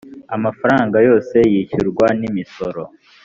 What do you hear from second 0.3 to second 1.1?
amafaranga